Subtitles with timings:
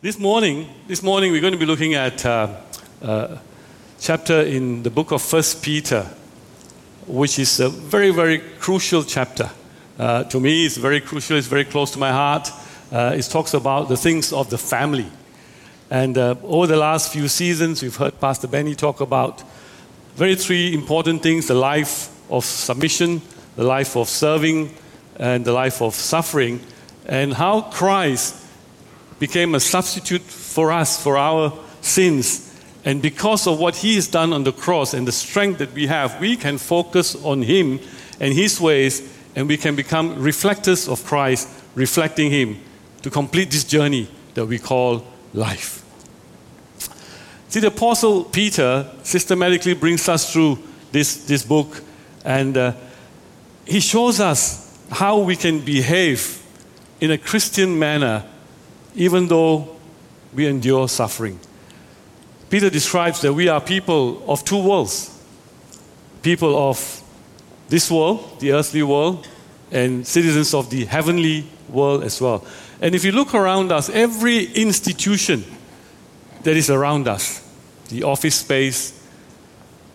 [0.00, 2.54] This morning, this morning we're going to be looking at uh,
[3.02, 3.36] uh,
[3.98, 6.08] chapter in the book of First Peter,
[7.08, 9.50] which is a very, very crucial chapter.
[9.98, 11.36] Uh, to me, it's very crucial.
[11.36, 12.48] It's very close to my heart.
[12.92, 15.08] Uh, it talks about the things of the family.
[15.90, 19.42] And uh, over the last few seasons, we've heard Pastor Benny talk about
[20.14, 23.20] very three important things: the life of submission,
[23.56, 24.72] the life of serving,
[25.16, 26.60] and the life of suffering,
[27.04, 28.44] and how Christ
[29.18, 32.44] became a substitute for us for our sins.
[32.84, 35.86] And because of what he has done on the cross and the strength that we
[35.86, 37.80] have, we can focus on him
[38.20, 39.02] and his ways,
[39.36, 42.60] and we can become reflectors of Christ, reflecting him
[43.02, 45.84] to complete this journey that we call life.
[47.48, 50.58] See, the Apostle Peter systematically brings us through
[50.92, 51.82] this, this book,
[52.24, 52.72] and uh,
[53.64, 56.42] he shows us how we can behave
[57.00, 58.24] in a Christian manner
[58.98, 59.76] even though
[60.34, 61.38] we endure suffering.
[62.50, 65.14] Peter describes that we are people of two worlds
[66.20, 67.02] people of
[67.68, 69.26] this world, the earthly world,
[69.70, 72.44] and citizens of the heavenly world as well.
[72.80, 75.44] And if you look around us, every institution
[76.42, 77.48] that is around us,
[77.88, 79.00] the office space,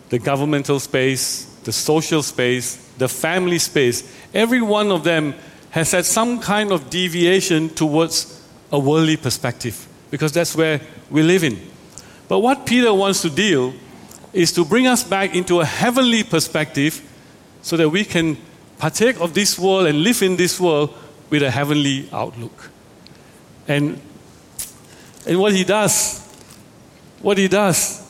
[0.10, 5.36] the governmental space, the social space, the family space, every one of them
[5.72, 8.43] has had some kind of deviation towards
[8.74, 11.60] a worldly perspective because that's where we live in.
[12.28, 13.74] But what Peter wants to deal
[14.34, 17.02] is to bring us back into a heavenly perspective
[17.62, 18.36] so that we can
[18.80, 20.94] partake of this world and live in this world
[21.30, 22.72] with a heavenly outlook.
[23.68, 24.02] And,
[25.28, 26.20] and what he does,
[27.22, 28.02] what he does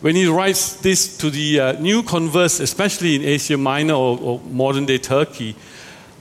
[0.00, 4.40] when he writes this to the uh, new converts, especially in Asia Minor or, or
[4.40, 5.56] modern day Turkey,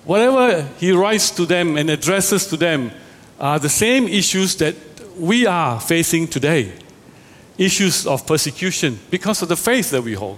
[0.06, 2.92] whatever he writes to them and addresses to them,
[3.40, 4.76] are the same issues that
[5.18, 6.74] we are facing today
[7.58, 10.38] issues of persecution because of the faith that we hold,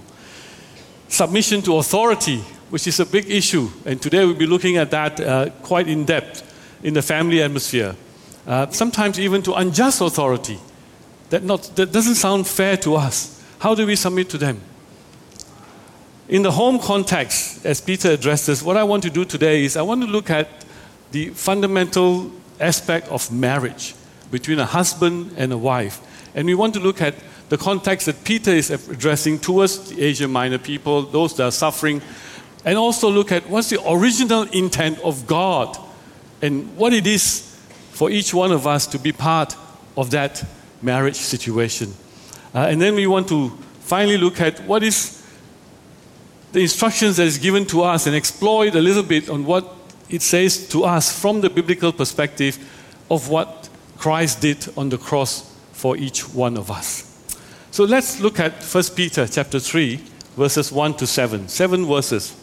[1.07, 2.37] submission to authority,
[2.69, 6.05] which is a big issue, and today we'll be looking at that uh, quite in
[6.05, 6.43] depth
[6.83, 7.95] in the family atmosphere.
[8.47, 10.57] Uh, sometimes even to unjust authority
[11.29, 13.43] that, not, that doesn't sound fair to us.
[13.59, 14.61] How do we submit to them?
[16.29, 19.81] In the home context, as Peter addresses, what I want to do today is I
[19.81, 20.47] want to look at
[21.11, 23.95] the fundamental aspect of marriage
[24.31, 26.01] between a husband and a wife.
[26.35, 27.15] And we want to look at
[27.49, 32.01] the context that Peter is addressing towards the Asia Minor people, those that are suffering,
[32.63, 35.77] and also look at what's the original intent of God
[36.41, 37.57] and what it is
[37.91, 39.55] for each one of us to be part
[39.97, 40.43] of that
[40.81, 41.93] marriage situation.
[42.53, 43.49] Uh, and then we want to
[43.79, 45.15] finally look at what is
[46.51, 49.75] the instructions that is given to us and explore it a little bit on what
[50.09, 52.57] it says to us from the biblical perspective
[53.09, 57.05] of what Christ did on the cross for each one of us.
[57.71, 59.99] So let's look at 1 Peter chapter 3
[60.35, 61.47] verses 1 to 7.
[61.47, 62.35] 7 verses.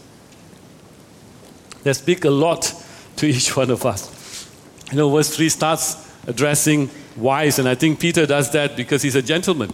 [1.82, 2.72] They speak a lot
[3.16, 4.48] to each one of us.
[4.90, 9.14] You know, verse 3 starts addressing wives, and I think Peter does that because he's
[9.14, 9.72] a gentleman.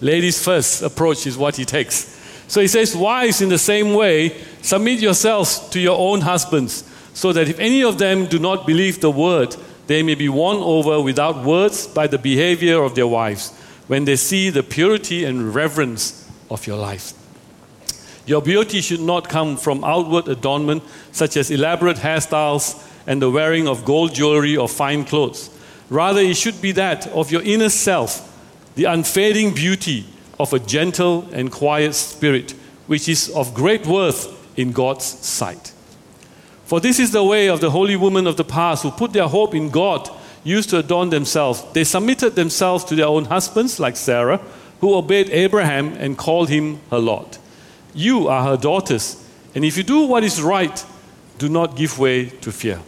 [0.00, 2.18] Ladies first approach is what he takes.
[2.48, 7.32] So he says, Wives, in the same way, submit yourselves to your own husbands so
[7.32, 9.56] that if any of them do not believe the word,
[9.86, 13.52] they may be won over without words by the behavior of their wives
[13.88, 17.12] when they see the purity and reverence of your life.
[18.24, 23.66] Your beauty should not come from outward adornment, such as elaborate hairstyles and the wearing
[23.66, 25.50] of gold jewelry or fine clothes.
[25.90, 28.28] Rather, it should be that of your inner self,
[28.76, 30.06] the unfading beauty
[30.38, 32.52] of a gentle and quiet spirit,
[32.86, 35.71] which is of great worth in God's sight.
[36.72, 39.28] For this is the way of the holy women of the past who put their
[39.28, 40.08] hope in God,
[40.42, 41.62] used to adorn themselves.
[41.74, 44.40] They submitted themselves to their own husbands, like Sarah,
[44.80, 47.36] who obeyed Abraham and called him her Lord.
[47.92, 49.22] You are her daughters,
[49.54, 50.82] and if you do what is right,
[51.36, 52.80] do not give way to fear.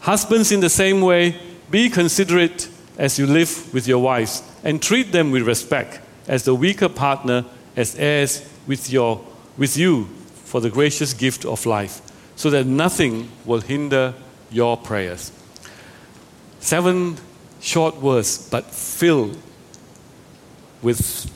[0.00, 1.38] Husbands, in the same way,
[1.70, 6.54] be considerate as you live with your wives, and treat them with respect as the
[6.54, 7.44] weaker partner,
[7.76, 9.22] as heirs with, your,
[9.58, 10.04] with you
[10.44, 12.00] for the gracious gift of life
[12.36, 14.14] so that nothing will hinder
[14.50, 15.32] your prayers.
[16.60, 17.16] Seven
[17.60, 19.36] short words, but filled
[20.82, 21.30] with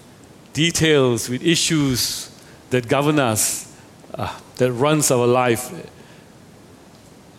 [0.53, 2.31] details, with issues
[2.71, 3.73] that govern us,
[4.15, 5.73] uh, that runs our life.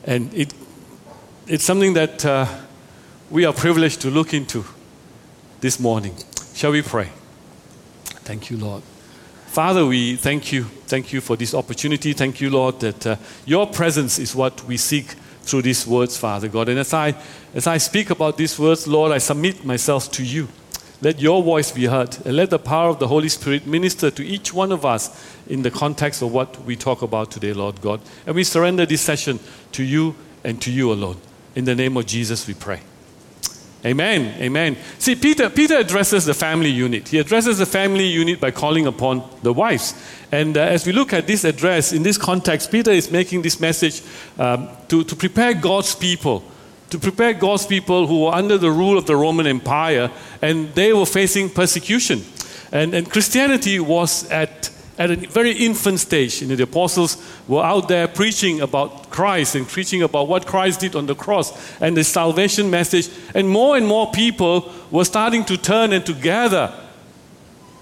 [0.03, 0.53] And it,
[1.47, 2.45] it's something that uh,
[3.29, 4.63] we are privileged to look into
[5.59, 6.15] this morning.
[6.53, 7.09] Shall we pray?
[8.23, 8.83] Thank you, Lord.
[9.57, 10.65] Father, we thank you.
[10.85, 12.13] Thank you for this opportunity.
[12.13, 15.07] Thank you, Lord, that uh, your presence is what we seek
[15.41, 16.69] through these words, Father God.
[16.69, 17.15] And as I,
[17.55, 20.47] as I speak about these words, Lord, I submit myself to you.
[21.01, 24.23] Let your voice be heard, and let the power of the Holy Spirit minister to
[24.23, 27.99] each one of us in the context of what we talk about today, Lord God.
[28.27, 29.39] And we surrender this session
[29.71, 30.13] to you
[30.43, 31.17] and to you alone.
[31.55, 32.81] In the name of Jesus, we pray.
[33.87, 34.35] Amen.
[34.41, 34.75] Amen.
[34.99, 37.07] See, Peter, Peter addresses the family unit.
[37.07, 39.93] He addresses the family unit by calling upon the wives.
[40.29, 43.61] And uh, as we look at this address in this context, Peter is making this
[43.61, 44.01] message
[44.37, 46.43] um, to, to prepare God's people,
[46.89, 50.11] to prepare God's people who were under the rule of the Roman Empire
[50.41, 52.25] and they were facing persecution.
[52.73, 56.41] And, and Christianity was at at a very infant stage.
[56.41, 57.17] You know, the apostles
[57.47, 61.53] were out there preaching about Christ and preaching about what Christ did on the cross
[61.79, 63.09] and the salvation message.
[63.35, 66.73] And more and more people were starting to turn and to gather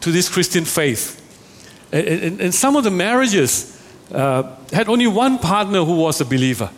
[0.02, 1.22] to this Christian faith.
[1.92, 3.82] And, and, and some of the marriages
[4.12, 6.70] uh, had only one partner who was a believer.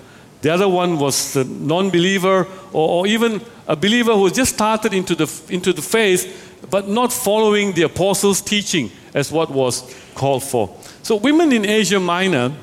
[0.41, 4.93] The other one was a non believer or, or even a believer who just started
[4.93, 10.43] into the, into the faith but not following the apostles' teaching as what was called
[10.43, 10.75] for.
[11.03, 12.53] So, women in Asia Minor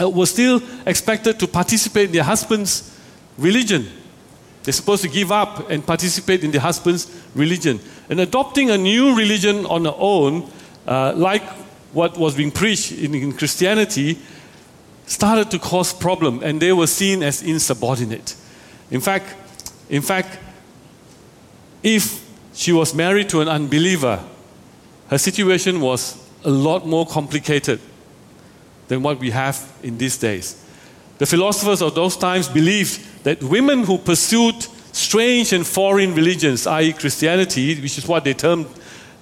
[0.00, 2.98] uh, were still expected to participate in their husband's
[3.38, 3.86] religion.
[4.62, 7.80] They're supposed to give up and participate in their husband's religion.
[8.08, 10.50] And adopting a new religion on their own,
[10.86, 11.46] uh, like
[11.92, 14.18] what was being preached in, in Christianity,
[15.06, 18.34] started to cause problem, and they were seen as insubordinate.
[18.90, 19.34] In fact,
[19.90, 20.38] in fact,
[21.82, 22.23] if
[22.54, 24.22] she was married to an unbeliever,
[25.08, 27.80] her situation was a lot more complicated
[28.88, 30.62] than what we have in these days.
[31.18, 34.54] The philosophers of those times believed that women who pursued
[34.92, 38.66] strange and foreign religions, i.e., Christianity, which is what they termed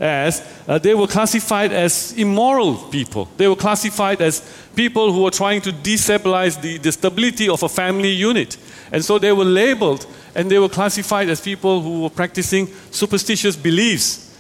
[0.02, 3.28] as, uh, they were classified as immoral people.
[3.36, 4.42] They were classified as
[4.74, 8.56] people who were trying to destabilize the, the stability of a family unit.
[8.90, 13.54] And so they were labeled and they were classified as people who were practicing superstitious
[13.54, 14.36] beliefs.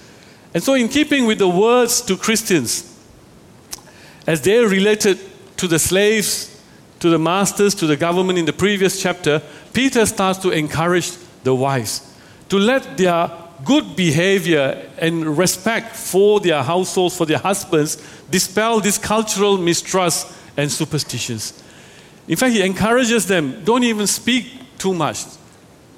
[0.52, 2.88] And so, in keeping with the words to Christians,
[4.26, 5.18] as they related
[5.56, 6.60] to the slaves,
[7.00, 9.40] to the masters, to the government in the previous chapter,
[9.72, 11.12] Peter starts to encourage
[11.44, 12.14] the wives
[12.48, 13.30] to let their
[13.64, 17.96] good behavior and respect for their households, for their husbands,
[18.30, 21.62] dispel this cultural mistrust and superstitions.
[22.28, 25.24] In fact, he encourages them don't even speak too much,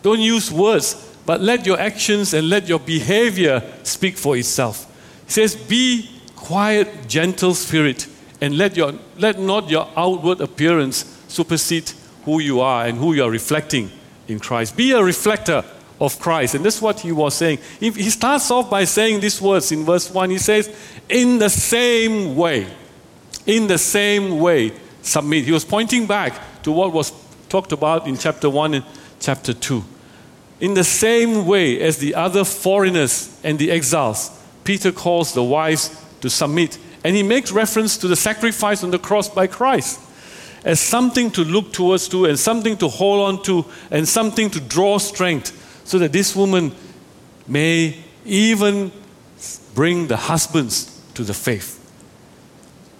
[0.02, 4.90] don't use words, but let your actions and let your behavior speak for itself.
[5.26, 8.06] He says, Be quiet, gentle spirit,
[8.40, 11.90] and let, your, let not your outward appearance supersede
[12.24, 13.90] who you are and who you are reflecting
[14.28, 14.76] in Christ.
[14.76, 15.64] Be a reflector
[16.00, 16.54] of Christ.
[16.54, 17.58] And that's what he was saying.
[17.78, 20.30] He starts off by saying these words in verse 1.
[20.30, 20.74] He says,
[21.08, 22.66] In the same way,
[23.46, 25.44] in the same way, submit.
[25.44, 27.12] He was pointing back to what was
[27.48, 28.84] talked about in chapter 1 and
[29.20, 29.84] chapter 2.
[30.60, 34.30] In the same way as the other foreigners and the exiles,
[34.64, 36.78] Peter calls the wives to submit.
[37.04, 40.00] And he makes reference to the sacrifice on the cross by Christ
[40.64, 44.60] as something to look towards to and something to hold on to and something to
[44.60, 46.72] draw strength so that this woman
[47.46, 48.90] may even
[49.74, 51.80] bring the husbands to the faith.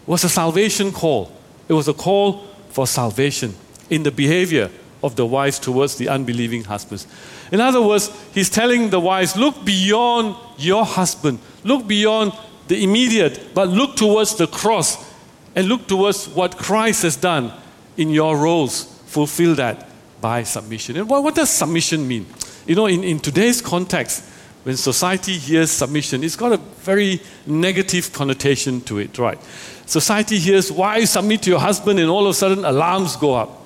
[0.03, 1.33] It was a salvation call.
[1.69, 3.55] It was a call for salvation
[3.91, 4.71] in the behavior
[5.03, 7.07] of the wives towards the unbelieving husbands.
[7.53, 12.33] In other words, he's telling the wives, look beyond your husband, look beyond
[12.69, 15.13] the immediate, but look towards the cross
[15.55, 17.53] and look towards what Christ has done
[17.97, 18.85] in your roles.
[19.07, 19.89] Fulfill that
[20.21, 20.97] by submission.
[20.97, 22.27] And what, what does submission mean?
[22.67, 24.25] You know, in, in today's context,
[24.63, 29.39] when society hears submission, it's got a very negative connotation to it, right?
[29.85, 33.61] Society hears, why submit to your husband, and all of a sudden alarms go up.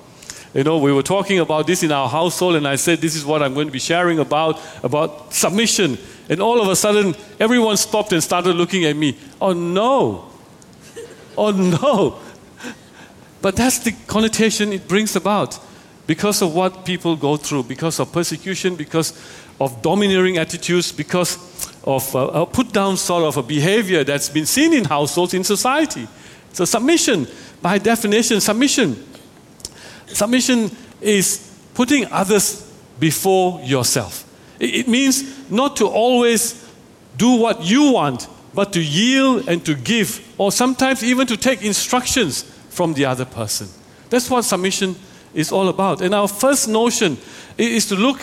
[0.53, 3.23] You know, we were talking about this in our household, and I said, This is
[3.23, 5.97] what I'm going to be sharing about, about submission.
[6.27, 9.17] And all of a sudden, everyone stopped and started looking at me.
[9.39, 10.29] Oh no!
[11.37, 12.19] Oh no!
[13.41, 15.59] But that's the connotation it brings about
[16.09, 19.13] because of what people go through, because of persecution, because
[19.61, 21.37] of domineering attitudes, because
[21.83, 25.43] of uh, a put down sort of a behavior that's been seen in households, in
[25.43, 26.07] society.
[26.51, 27.27] So, submission,
[27.61, 29.05] by definition, submission
[30.13, 32.67] Submission is putting others
[32.99, 34.25] before yourself.
[34.59, 36.67] It means not to always
[37.17, 41.61] do what you want, but to yield and to give, or sometimes even to take
[41.61, 43.67] instructions from the other person.
[44.09, 44.95] That's what submission
[45.33, 46.01] is all about.
[46.01, 47.17] And our first notion
[47.57, 48.19] is to look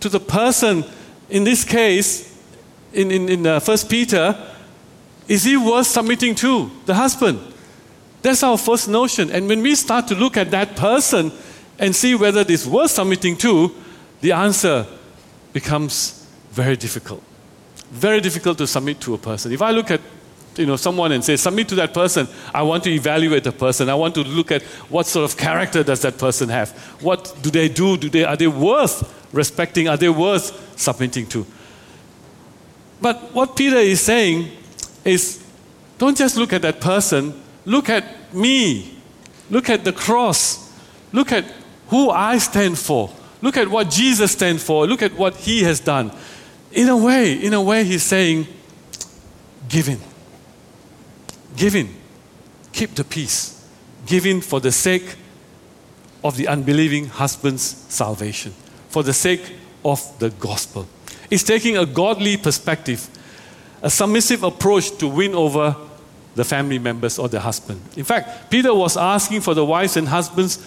[0.00, 0.84] to the person,
[1.28, 2.36] in this case,
[2.92, 4.52] in, in, in uh, 1 Peter,
[5.28, 6.70] is he worth submitting to?
[6.86, 7.40] The husband.
[8.22, 9.30] That's our first notion.
[9.30, 11.32] And when we start to look at that person,
[11.78, 13.74] and see whether it is worth submitting to,
[14.20, 14.86] the answer
[15.52, 17.22] becomes very difficult.
[17.90, 19.52] Very difficult to submit to a person.
[19.52, 20.00] If I look at
[20.58, 23.88] you know, someone and say, submit to that person, I want to evaluate the person.
[23.88, 26.70] I want to look at what sort of character does that person have.
[27.00, 27.96] What do they do?
[27.96, 29.88] Do they, are they worth respecting?
[29.88, 31.46] Are they worth submitting to?
[33.00, 34.50] But what Peter is saying
[35.04, 35.44] is
[35.98, 38.96] don't just look at that person, look at me.
[39.50, 40.72] Look at the cross.
[41.12, 41.44] Look at
[41.88, 43.10] who I stand for.
[43.42, 44.86] Look at what Jesus stands for.
[44.86, 46.10] Look at what he has done.
[46.72, 48.46] In a way, in a way, he's saying,
[49.68, 50.00] give in.
[51.56, 51.94] Give in.
[52.72, 53.66] Keep the peace.
[54.06, 55.16] Giving for the sake
[56.22, 58.52] of the unbelieving husband's salvation,
[58.88, 60.86] for the sake of the gospel.
[61.30, 63.08] It's taking a godly perspective,
[63.82, 65.76] a submissive approach to win over
[66.34, 67.80] the family members or the husband.
[67.96, 70.58] In fact, Peter was asking for the wives and husbands.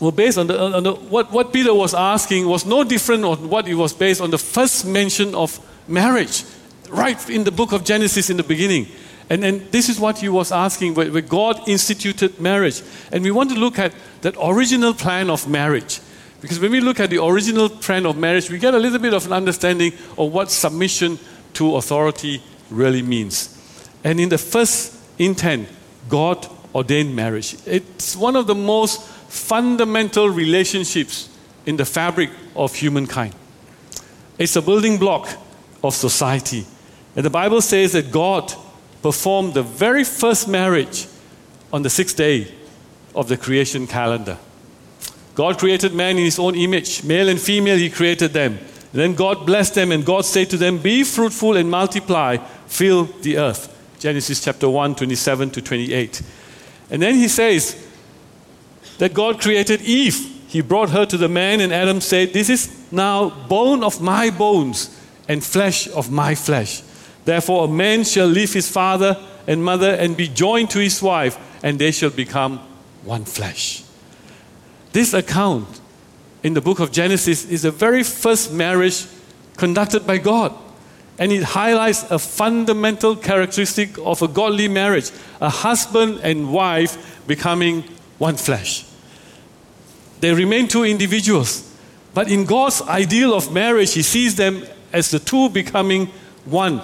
[0.00, 3.48] Well, based on, the, on the, what, what Peter was asking was no different on
[3.48, 6.44] what it was based on the first mention of marriage,
[6.88, 8.86] right in the book of Genesis in the beginning.
[9.28, 12.82] And, and this is what he was asking where, where God instituted marriage.
[13.10, 13.92] And we want to look at
[14.22, 16.00] that original plan of marriage.
[16.40, 19.14] Because when we look at the original plan of marriage, we get a little bit
[19.14, 21.18] of an understanding of what submission
[21.54, 23.52] to authority really means.
[24.04, 25.68] And in the first intent,
[26.08, 27.56] God ordained marriage.
[27.66, 31.28] It's one of the most fundamental relationships
[31.64, 33.34] in the fabric of humankind.
[34.38, 35.28] It's a building block
[35.82, 36.64] of society.
[37.16, 38.54] And the Bible says that God
[39.02, 41.06] performed the very first marriage
[41.72, 42.52] on the sixth day
[43.14, 44.38] of the creation calendar.
[45.34, 48.58] God created man in his own image, male and female, he created them.
[48.92, 53.04] And then God blessed them, and God said to them, Be fruitful and multiply, fill
[53.04, 53.72] the earth.
[53.98, 56.22] Genesis chapter 1, 27 to 28.
[56.90, 57.86] And then he says
[58.98, 60.16] that God created Eve.
[60.48, 64.30] He brought her to the man, and Adam said, This is now bone of my
[64.30, 64.98] bones
[65.28, 66.82] and flesh of my flesh.
[67.26, 69.18] Therefore, a man shall leave his father
[69.48, 72.60] and mother and be joined to his wife, and they shall become
[73.04, 73.82] one flesh.
[74.92, 75.80] This account
[76.44, 79.06] in the book of Genesis is the very first marriage
[79.56, 80.54] conducted by God.
[81.18, 87.82] And it highlights a fundamental characteristic of a godly marriage a husband and wife becoming
[88.18, 88.86] one flesh.
[90.20, 91.68] They remain two individuals,
[92.14, 96.06] but in God's ideal of marriage, He sees them as the two becoming
[96.44, 96.82] one,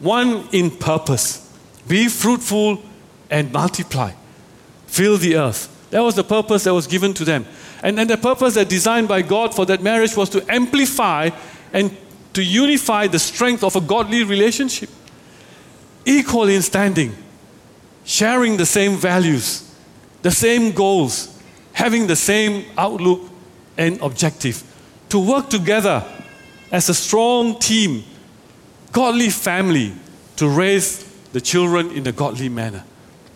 [0.00, 1.40] one in purpose.
[1.86, 2.82] Be fruitful
[3.30, 4.12] and multiply,
[4.86, 5.70] fill the earth.
[5.90, 7.46] That was the purpose that was given to them.
[7.82, 11.30] And, and the purpose that designed by God for that marriage was to amplify
[11.72, 11.96] and
[12.32, 14.90] to unify the strength of a godly relationship.
[16.04, 17.14] Equal in standing,
[18.04, 19.74] sharing the same values,
[20.22, 21.38] the same goals,
[21.72, 23.20] having the same outlook
[23.76, 24.62] and objective.
[25.10, 26.04] To work together
[26.72, 28.04] as a strong team,
[28.94, 29.92] godly family,
[30.36, 32.84] to raise the children in a godly manner.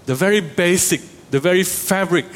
[0.06, 1.00] The very basic,
[1.30, 2.26] the very fabric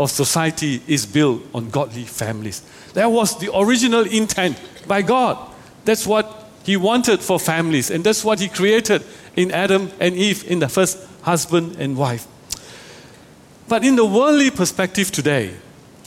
[0.00, 2.62] of society is built on godly families.
[2.94, 5.38] That was the original intent by God.
[5.84, 9.04] That's what He wanted for families, and that's what He created
[9.36, 12.26] in Adam and Eve, in the first husband and wife.
[13.68, 15.54] But in the worldly perspective today,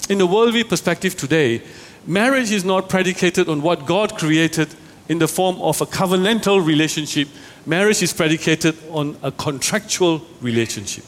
[0.10, 1.62] in the worldly perspective today,
[2.08, 4.70] marriage is not predicated on what God created
[5.08, 7.28] in the form of a covenantal relationship.
[7.66, 11.04] Marriage is predicated on a contractual relationship.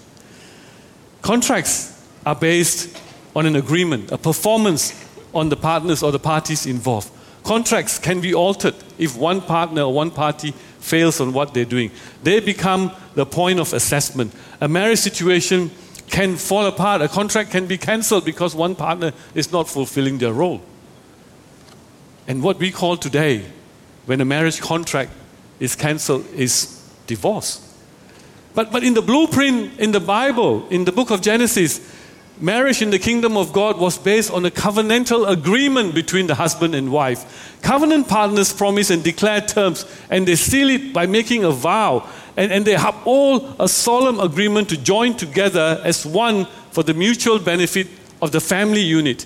[1.22, 2.98] Contracts are based
[3.36, 4.94] on an agreement, a performance
[5.34, 7.10] on the partners or the parties involved.
[7.44, 11.92] Contracts can be altered if one partner or one party fails on what they're doing.
[12.24, 14.34] They become the point of assessment.
[14.60, 15.72] A marriage situation
[16.10, 17.02] can fall apart.
[17.02, 20.62] A contract can be cancelled because one partner is not fulfilling their role.
[22.28, 23.46] And what we call today,
[24.08, 25.12] when a marriage contract
[25.60, 27.64] is cancelled, is divorce.
[28.56, 31.80] But, but in the blueprint in the Bible, in the book of Genesis,
[32.40, 36.76] Marriage in the kingdom of God was based on a covenantal agreement between the husband
[36.76, 37.58] and wife.
[37.64, 42.08] Covenant partners promise and declare terms, and they seal it by making a vow.
[42.36, 46.94] And, and they have all a solemn agreement to join together as one for the
[46.94, 47.88] mutual benefit
[48.22, 49.26] of the family unit.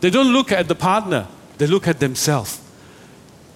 [0.00, 1.26] They don't look at the partner,
[1.58, 2.62] they look at themselves.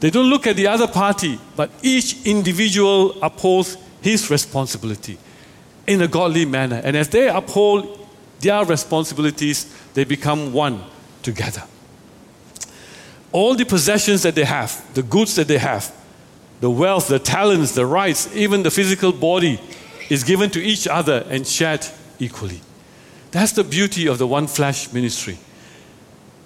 [0.00, 5.18] They don't look at the other party, but each individual upholds his responsibility
[5.86, 6.80] in a godly manner.
[6.82, 8.08] And as they uphold
[8.40, 10.82] their responsibilities, they become one
[11.22, 11.62] together.
[13.32, 15.94] All the possessions that they have, the goods that they have,
[16.60, 19.60] the wealth, the talents, the rights, even the physical body
[20.08, 21.86] is given to each other and shared
[22.18, 22.60] equally.
[23.30, 25.38] That's the beauty of the one flesh ministry.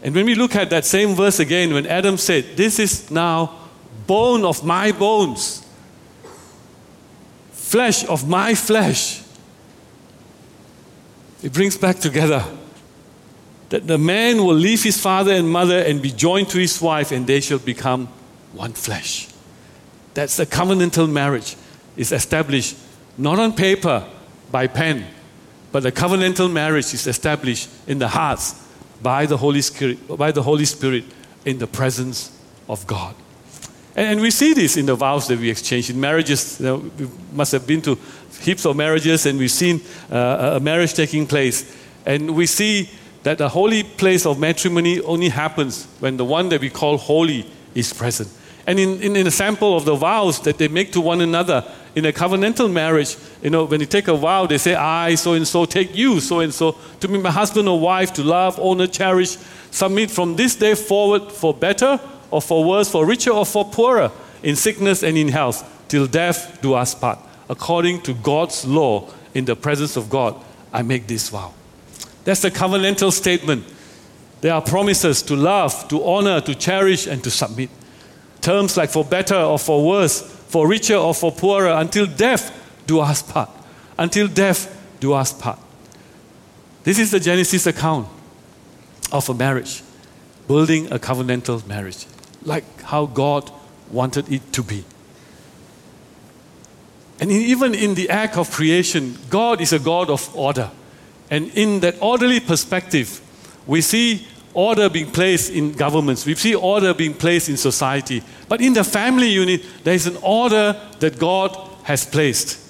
[0.04, 3.58] And when we look at that same verse again, when Adam said, This is now
[4.06, 5.66] bone of my bones,
[7.52, 9.22] flesh of my flesh,
[11.42, 12.44] it brings back together
[13.70, 17.10] that the man will leave his father and mother and be joined to his wife,
[17.10, 18.06] and they shall become
[18.52, 19.28] one flesh.
[20.12, 21.56] That's a covenantal marriage.
[21.96, 22.76] It's established
[23.16, 24.06] not on paper
[24.52, 25.06] by pen,
[25.72, 28.63] but the covenantal marriage is established in the hearts
[29.04, 31.04] by the Holy Spirit, by the Holy Spirit
[31.44, 32.32] in the presence
[32.68, 33.14] of God.
[33.94, 36.58] And, and we see this in the vows that we exchange in marriages.
[36.58, 37.98] You know, we must have been to
[38.40, 41.76] heaps of marriages and we've seen uh, a marriage taking place.
[42.06, 42.88] And we see
[43.24, 47.46] that the holy place of matrimony only happens when the one that we call holy
[47.74, 48.30] is present.
[48.66, 51.70] And in, in, in a sample of the vows that they make to one another
[51.94, 55.34] in a covenantal marriage, you know, when you take a vow, they say, I, so
[55.34, 58.58] and so, take you, so and so, to be my husband or wife, to love,
[58.58, 59.36] honor, cherish,
[59.70, 64.10] submit from this day forward for better or for worse, for richer or for poorer,
[64.42, 67.18] in sickness and in health, till death do us part.
[67.48, 70.40] According to God's law, in the presence of God,
[70.72, 71.52] I make this vow.
[72.24, 73.64] That's the covenantal statement.
[74.40, 77.70] There are promises to love, to honor, to cherish, and to submit.
[78.40, 82.52] Terms like for better or for worse, for richer or for poorer, until death
[82.86, 83.50] do us part.
[83.98, 84.70] Until death
[85.00, 85.58] do us part.
[86.84, 88.06] This is the Genesis account
[89.10, 89.82] of a marriage,
[90.46, 92.06] building a covenantal marriage,
[92.44, 93.50] like how God
[93.90, 94.84] wanted it to be.
[97.18, 100.70] And even in the act of creation, God is a God of order.
[101.32, 103.20] And in that orderly perspective,
[103.66, 108.22] we see order being placed in governments, we see order being placed in society.
[108.48, 112.60] But in the family unit, there is an order that God has placed.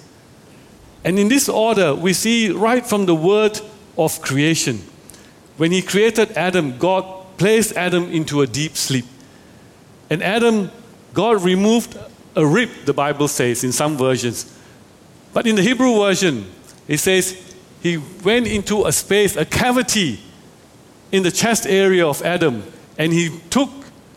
[1.03, 3.59] And in this order, we see right from the word
[3.97, 4.81] of creation.
[5.57, 9.05] When He created Adam, God placed Adam into a deep sleep.
[10.09, 10.71] And Adam,
[11.13, 11.97] God removed
[12.35, 14.51] a rib, the Bible says in some versions.
[15.33, 16.51] But in the Hebrew version,
[16.87, 17.37] it says
[17.81, 20.19] he went into a space, a cavity
[21.11, 22.63] in the chest area of Adam,
[22.97, 23.69] and he took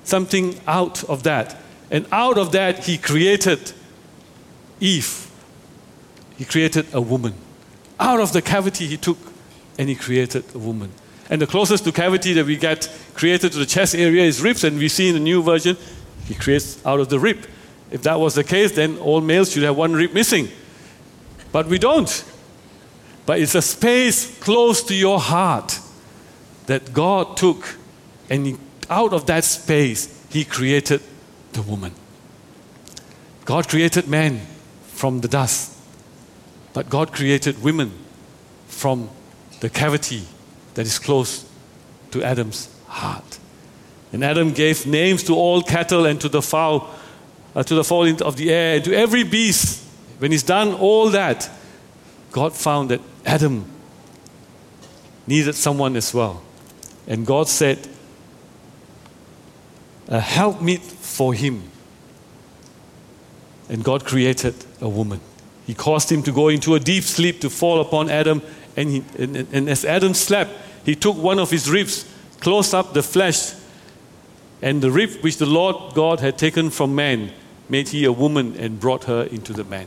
[0.04, 1.56] something out of that.
[1.90, 3.72] And out of that, he created
[4.80, 5.30] Eve.
[6.36, 7.34] He created a woman.
[7.98, 9.18] Out of the cavity, he took
[9.78, 10.90] and he created a woman.
[11.30, 14.64] And the closest to cavity that we get created to the chest area is ribs,
[14.64, 15.76] and we see in the new version,
[16.26, 17.46] he creates out of the rib.
[17.90, 20.48] If that was the case, then all males should have one rib missing.
[21.52, 22.24] But we don't
[23.28, 25.78] but it's a space close to your heart
[26.68, 27.76] that God took,
[28.30, 31.00] and out of that space, He created
[31.52, 31.92] the woman.
[33.44, 34.40] God created man
[34.82, 35.76] from the dust,
[36.74, 37.90] but God created women
[38.66, 39.08] from
[39.60, 40.22] the cavity
[40.74, 41.46] that is close
[42.10, 43.38] to Adam's heart.
[44.12, 46.90] And Adam gave names to all cattle and to the fowl,
[47.56, 49.84] uh, to the fowl of the air, and to every beast.
[50.18, 51.48] When he's done all that,
[52.30, 53.64] God found that Adam
[55.26, 56.42] needed someone as well.
[57.08, 57.88] And God said,
[60.08, 61.62] a helpmeet for him.
[63.68, 65.20] And God created a woman.
[65.66, 68.42] He caused him to go into a deep sleep to fall upon Adam.
[68.76, 70.50] And, he, and, and as Adam slept,
[70.84, 73.52] he took one of his ribs, closed up the flesh,
[74.62, 77.32] and the rib which the Lord God had taken from man,
[77.68, 79.86] made he a woman and brought her into the man.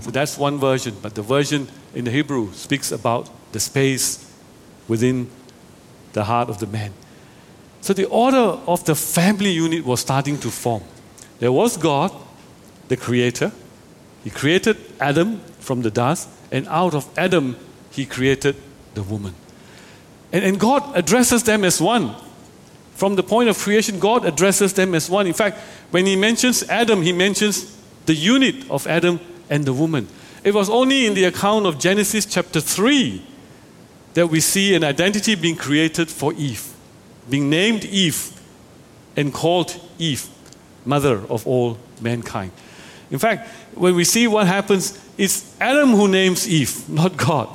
[0.00, 4.32] So that's one version, but the version in the Hebrew speaks about the space
[4.88, 5.30] within
[6.18, 6.92] the heart of the man.
[7.80, 10.82] So the order of the family unit was starting to form.
[11.38, 12.10] There was God,
[12.88, 13.52] the creator.
[14.24, 17.56] He created Adam from the dust, and out of Adam,
[17.92, 18.56] he created
[18.94, 19.32] the woman.
[20.32, 22.16] And, and God addresses them as one.
[22.94, 25.28] From the point of creation, God addresses them as one.
[25.28, 25.58] In fact,
[25.92, 30.08] when he mentions Adam, he mentions the unit of Adam and the woman.
[30.42, 33.22] It was only in the account of Genesis chapter 3
[34.18, 36.74] that we see an identity being created for Eve,
[37.30, 38.32] being named Eve
[39.16, 40.28] and called Eve,
[40.84, 42.50] mother of all mankind.
[43.12, 47.48] In fact, when we see what happens, it's Adam who names Eve, not God.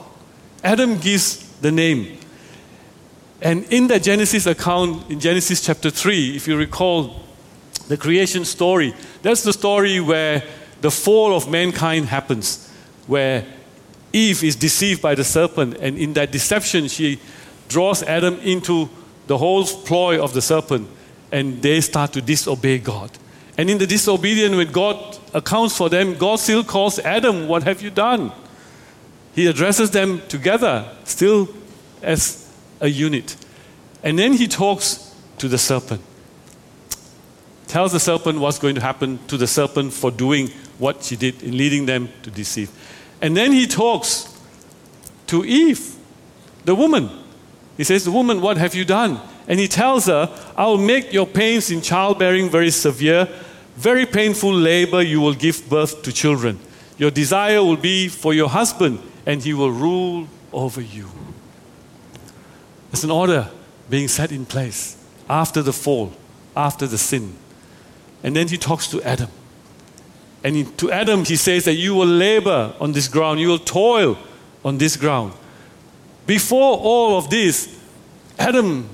[0.63, 2.17] Adam gives the name.
[3.41, 7.23] And in the Genesis account, in Genesis chapter 3, if you recall
[7.89, 10.41] the creation story, that's the story where
[10.79, 12.71] the fall of mankind happens,
[13.05, 13.45] where
[14.13, 17.19] Eve is deceived by the serpent, and in that deception, she
[17.67, 18.87] draws Adam into
[19.25, 20.87] the whole ploy of the serpent,
[21.31, 23.09] and they start to disobey God.
[23.57, 27.81] And in the disobedience, when God accounts for them, God still calls Adam, What have
[27.81, 28.31] you done?
[29.33, 31.49] He addresses them together, still
[32.01, 33.35] as a unit.
[34.03, 36.01] And then he talks to the serpent.
[37.67, 41.41] Tells the serpent what's going to happen to the serpent for doing what she did
[41.41, 42.69] in leading them to deceive.
[43.23, 44.37] And then he talks
[45.27, 45.95] to Eve,
[46.65, 47.09] the woman.
[47.77, 49.21] He says, woman, what have you done?
[49.47, 53.29] And he tells her, I'll make your pains in childbearing very severe,
[53.77, 56.59] very painful labor, you will give birth to children.
[56.97, 61.07] Your desire will be for your husband, and he will rule over you.
[62.91, 63.49] There's an order
[63.89, 64.97] being set in place
[65.29, 66.11] after the fall,
[66.57, 67.35] after the sin.
[68.21, 69.29] And then he talks to Adam.
[70.43, 74.17] And to Adam, he says that you will labor on this ground, you will toil
[74.65, 75.33] on this ground.
[76.25, 77.79] Before all of this,
[78.37, 78.89] Adam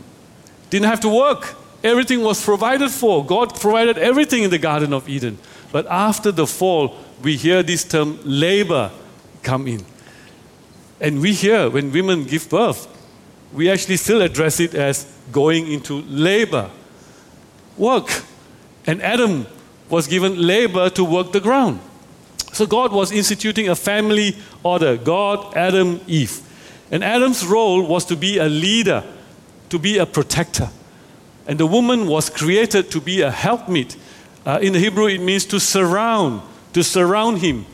[0.69, 1.55] didn't have to work.
[1.83, 3.25] Everything was provided for.
[3.25, 5.37] God provided everything in the Garden of Eden.
[5.71, 8.91] But after the fall, we hear this term labor
[9.43, 9.85] come in.
[10.99, 12.87] And we hear when women give birth,
[13.53, 16.69] we actually still address it as going into labor,
[17.77, 18.23] work.
[18.85, 19.47] And Adam
[19.89, 21.79] was given labor to work the ground.
[22.53, 26.41] So God was instituting a family order God, Adam, Eve.
[26.91, 29.03] And Adam's role was to be a leader,
[29.69, 30.69] to be a protector.
[31.47, 33.95] And the woman was created to be a helpmeet.
[34.45, 36.41] Uh, in the Hebrew, it means to surround,
[36.73, 37.65] to surround him,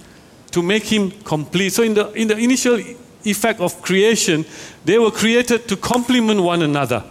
[0.51, 1.73] to make him complete.
[1.73, 2.80] So, in the, in the initial
[3.23, 4.45] effect of creation,
[4.84, 7.04] they were created to complement one another,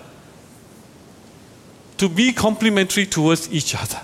[1.99, 4.01] to be complementary towards each other.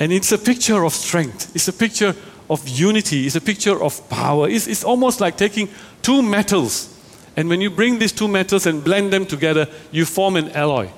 [0.00, 2.14] And it's a picture of strength, it's a picture
[2.48, 4.48] of unity, it's a picture of power.
[4.48, 5.68] It's, it's almost like taking
[6.02, 6.98] two metals,
[7.38, 10.88] and when you bring these two metals and blend them together, you form an alloy.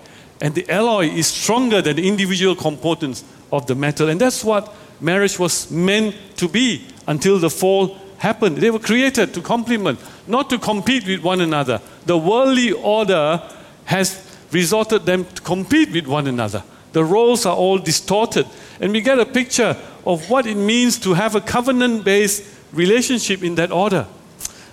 [0.40, 4.08] And the alloy is stronger than the individual components of the metal.
[4.08, 8.56] And that's what marriage was meant to be until the fall happened.
[8.56, 11.78] They were created to complement, not to compete with one another.
[12.06, 13.42] The worldly order
[13.84, 16.62] has resorted them to compete with one another.
[16.92, 18.46] The roles are all distorted.
[18.80, 19.76] And we get a picture
[20.06, 24.06] of what it means to have a covenant based relationship in that order.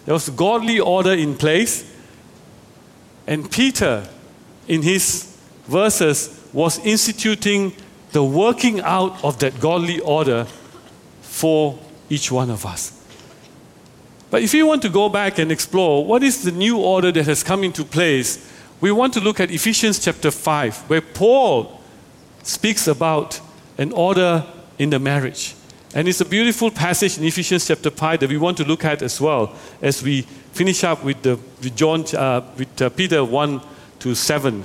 [0.05, 1.93] There was a godly order in place.
[3.27, 4.07] And Peter,
[4.67, 7.73] in his verses, was instituting
[8.13, 10.47] the working out of that godly order
[11.21, 11.77] for
[12.09, 12.93] each one of us.
[14.29, 17.25] But if you want to go back and explore what is the new order that
[17.25, 21.76] has come into place, we want to look at Ephesians chapter 5, where Paul
[22.47, 23.39] speaks about
[23.77, 24.45] an order
[24.79, 25.53] in the marriage.
[25.93, 29.01] And it's a beautiful passage in Ephesians chapter 5 that we want to look at
[29.01, 33.61] as well as we finish up with, the, with John, uh, with uh, Peter 1
[33.99, 34.63] to 7.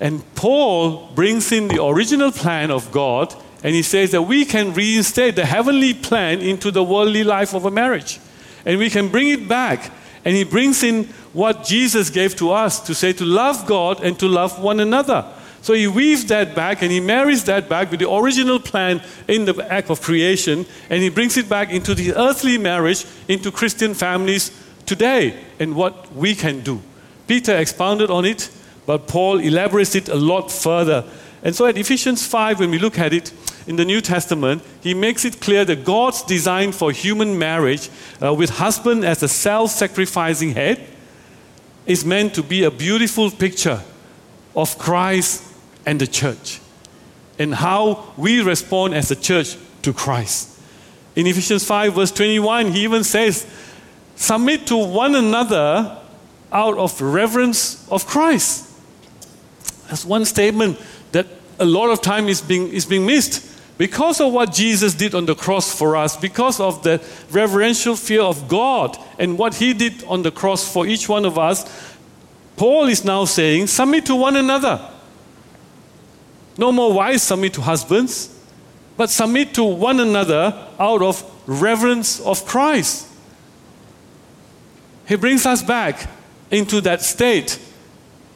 [0.00, 4.74] And Paul brings in the original plan of God and he says that we can
[4.74, 8.18] reinstate the heavenly plan into the worldly life of a marriage.
[8.66, 9.92] And we can bring it back.
[10.24, 14.18] And he brings in what Jesus gave to us to say to love God and
[14.18, 15.24] to love one another.
[15.62, 19.44] So he weaves that back and he marries that back with the original plan in
[19.44, 23.94] the act of creation and he brings it back into the earthly marriage, into Christian
[23.94, 24.50] families
[24.86, 26.82] today and what we can do.
[27.28, 28.50] Peter expounded on it,
[28.86, 31.04] but Paul elaborates it a lot further.
[31.44, 33.32] And so at Ephesians 5, when we look at it
[33.68, 37.88] in the New Testament, he makes it clear that God's design for human marriage,
[38.20, 40.84] uh, with husband as a self sacrificing head,
[41.86, 43.80] is meant to be a beautiful picture
[44.54, 45.51] of Christ
[45.86, 46.60] and the church
[47.38, 50.60] and how we respond as a church to Christ.
[51.16, 53.46] In Ephesians 5, verse 21, he even says,
[54.16, 55.98] Submit to one another
[56.52, 58.70] out of reverence of Christ.
[59.88, 60.78] That's one statement
[61.12, 61.26] that
[61.58, 63.48] a lot of time is being, is being missed.
[63.78, 68.22] Because of what Jesus did on the cross for us, because of the reverential fear
[68.22, 71.96] of God and what he did on the cross for each one of us,
[72.56, 74.91] Paul is now saying, Submit to one another.
[76.58, 78.38] No more wives submit to husbands,
[78.96, 83.08] but submit to one another out of reverence of Christ.
[85.06, 86.08] He brings us back
[86.50, 87.58] into that state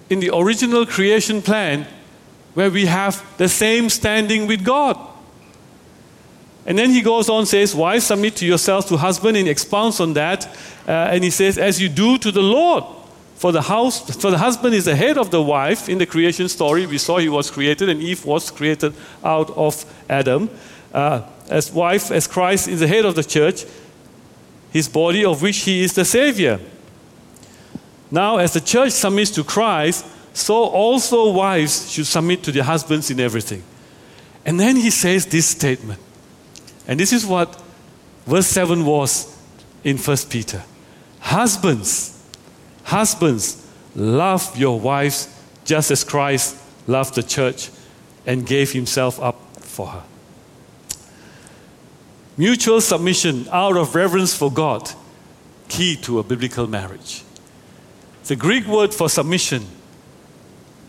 [0.09, 1.87] in the original creation plan
[2.55, 4.99] where we have the same standing with God.
[6.65, 10.15] And then he goes on says, Wives, submit to yourselves to husband, and expounds on
[10.15, 10.47] that.
[10.87, 12.85] Uh, and he says, As you do to the Lord.
[13.37, 16.49] For the house, for the husband is the head of the wife in the creation
[16.49, 16.87] story.
[16.87, 20.49] We saw he was created, and Eve was created out of Adam.
[20.93, 23.65] Uh, as wife, as Christ is the head of the church,
[24.71, 26.61] his body of which he is the savior.
[28.11, 33.11] Now, as the church submits to Christ, so also wives should submit to their husbands
[33.11, 33.63] in everything.
[34.45, 35.99] And then he says this statement.
[36.87, 37.61] And this is what
[38.27, 39.37] verse 7 was
[39.83, 40.63] in 1 Peter.
[41.21, 42.16] Husbands,
[42.87, 45.29] Husbands, love your wives
[45.65, 47.71] just as Christ loved the church
[48.25, 50.05] and gave himself up for her.
[52.37, 54.89] Mutual submission out of reverence for God,
[55.69, 57.25] key to a biblical marriage.
[58.27, 59.67] The Greek word for submission,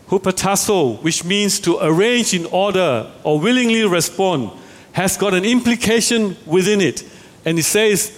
[0.06, 4.52] hupotasso, which means to arrange in order or willingly respond,
[4.92, 7.02] has got an implication within it.
[7.44, 8.16] And it says,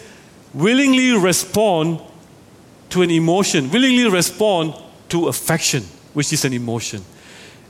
[0.52, 2.02] willingly respond
[2.90, 4.74] to an emotion, willingly respond
[5.08, 5.82] to affection,
[6.14, 7.04] which is an emotion.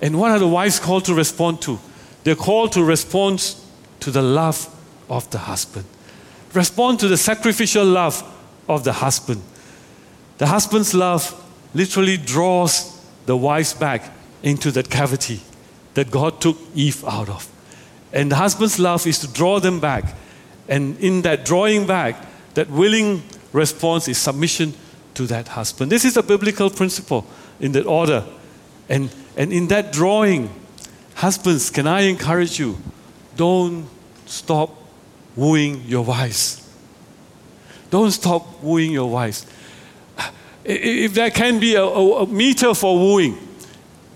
[0.03, 1.79] And what are the wives called to respond to?
[2.25, 3.55] They're called to respond
[4.01, 4.69] to the love
[5.09, 5.87] of the husband.
[6.55, 8.23] Respond to the sacrificial love
[8.69, 9.43] of the husband.
[10.39, 11.35] The husband's love
[11.75, 14.11] literally draws the wives back
[14.43, 15.41] into that cavity
[15.95, 17.49] that God took Eve out of.
[18.13, 20.17] And the husband's love is to draw them back.
[20.69, 24.75] And in that drawing back, that willing response is submission
[25.14, 25.90] to that husband.
[25.90, 27.27] This is a biblical principle
[27.59, 28.25] in that order.
[28.88, 30.51] And, and in that drawing,
[31.14, 32.79] husbands, can I encourage you?
[33.37, 33.87] Don't
[34.27, 34.70] stop
[35.37, 36.68] wooing your wives.
[37.90, 39.46] Don't stop wooing your wives.
[40.64, 43.38] If there can be a, a, a meter for wooing,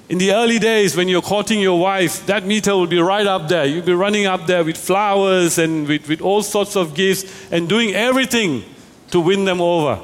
[0.08, 3.48] in the early days when you're courting your wife, that meter will be right up
[3.48, 3.64] there.
[3.64, 7.68] You'll be running up there with flowers and with, with all sorts of gifts and
[7.68, 8.64] doing everything
[9.10, 10.00] to win them over.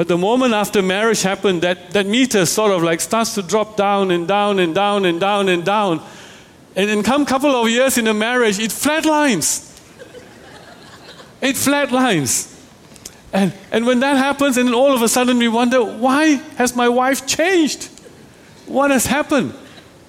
[0.00, 3.76] But the moment after marriage happened, that, that meter sort of like starts to drop
[3.76, 6.00] down and down and down and down and down.
[6.74, 9.78] And then come couple of years in a marriage, it flatlines.
[11.42, 12.50] it flatlines.
[13.34, 16.88] And, and when that happens, and all of a sudden we wonder, why has my
[16.88, 17.90] wife changed?
[18.64, 19.52] What has happened?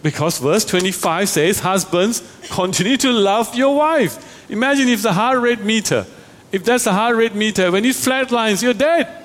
[0.02, 4.50] Because verse 25 says, Husbands, continue to love your wife.
[4.50, 6.06] Imagine if the heart rate meter,
[6.54, 9.18] if that's the heart rate meter, when it flatlines, you're dead.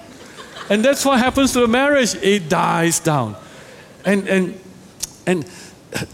[0.69, 2.15] And that's what happens to a marriage.
[2.17, 3.37] It dies down.
[4.05, 4.61] And, and,
[5.27, 5.51] and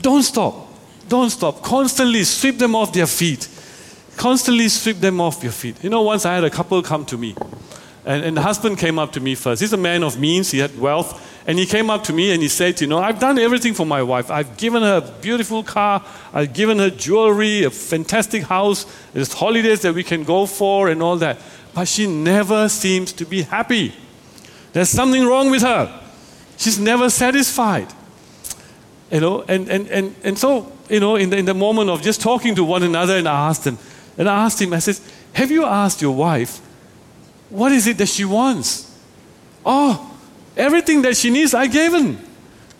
[0.00, 0.68] don't stop.
[1.08, 1.62] Don't stop.
[1.62, 3.48] Constantly sweep them off their feet.
[4.16, 5.82] Constantly sweep them off your feet.
[5.82, 7.34] You know, once I had a couple come to me,
[8.04, 9.60] and, and the husband came up to me first.
[9.60, 11.30] He's a man of means, he had wealth.
[11.46, 13.84] And he came up to me and he said, You know, I've done everything for
[13.84, 14.30] my wife.
[14.30, 19.82] I've given her a beautiful car, I've given her jewelry, a fantastic house, there's holidays
[19.82, 21.40] that we can go for, and all that.
[21.74, 23.92] But she never seems to be happy.
[24.72, 26.00] There's something wrong with her.
[26.56, 27.88] She's never satisfied.
[29.10, 32.02] You know, and, and, and, and so, you know, in the, in the moment of
[32.02, 33.78] just talking to one another, and I asked him,
[34.16, 34.98] and I asked him, I said,
[35.34, 36.58] Have you asked your wife,
[37.50, 38.98] what is it that she wants?
[39.66, 40.16] Oh,
[40.56, 42.16] everything that she needs, I gave her.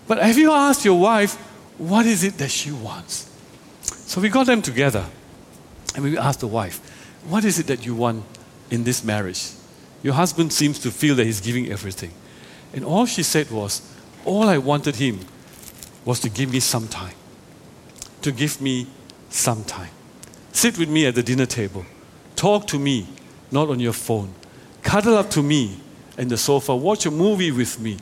[0.08, 1.34] But have you asked your wife,
[1.76, 3.28] what is it that she wants?
[3.82, 5.04] So we got them together,
[5.94, 6.80] and we asked the wife,
[7.28, 8.24] What is it that you want
[8.70, 9.50] in this marriage?
[10.02, 12.12] Your husband seems to feel that he's giving everything.
[12.72, 13.82] And all she said was,
[14.24, 15.20] All I wanted him
[16.04, 17.14] was to give me some time.
[18.22, 18.86] To give me
[19.30, 19.90] some time.
[20.52, 21.84] Sit with me at the dinner table.
[22.36, 23.06] Talk to me,
[23.50, 24.34] not on your phone.
[24.82, 25.78] Cuddle up to me
[26.18, 26.74] in the sofa.
[26.74, 27.98] Watch a movie with me.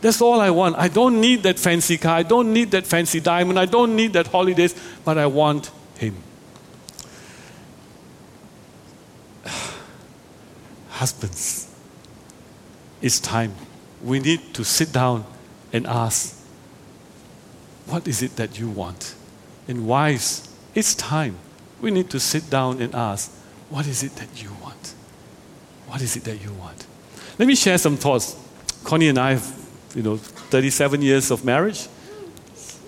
[0.00, 0.76] That's all I want.
[0.76, 2.16] I don't need that fancy car.
[2.16, 3.58] I don't need that fancy diamond.
[3.58, 6.16] I don't need that holidays, but I want him.
[11.00, 11.66] Husbands,
[13.00, 13.54] it's time.
[14.04, 15.24] We need to sit down
[15.72, 16.36] and ask,
[17.86, 19.14] what is it that you want?
[19.66, 21.36] And wives, it's time.
[21.80, 23.32] We need to sit down and ask,
[23.70, 24.94] what is it that you want?
[25.86, 26.86] What is it that you want?
[27.38, 28.36] Let me share some thoughts.
[28.84, 29.56] Connie and I have,
[29.94, 31.88] you know, 37 years of marriage.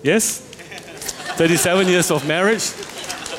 [0.03, 0.39] Yes?
[1.37, 2.71] 37 years of marriage.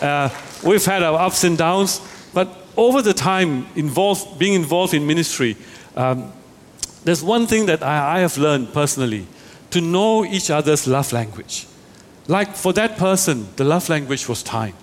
[0.02, 0.28] Uh,
[0.64, 2.00] we've had our ups and downs,
[2.35, 5.57] but over the time involved, being involved in ministry,
[5.97, 6.33] um,
[7.05, 9.27] there's one thing that I, I have learned personally
[9.70, 11.66] to know each other's love language.
[12.27, 14.75] Like for that person, the love language was time.